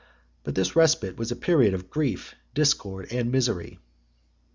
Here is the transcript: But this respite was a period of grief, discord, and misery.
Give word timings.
But 0.43 0.55
this 0.55 0.75
respite 0.75 1.15
was 1.17 1.31
a 1.31 1.35
period 1.35 1.75
of 1.75 1.91
grief, 1.91 2.33
discord, 2.55 3.09
and 3.13 3.31
misery. 3.31 3.77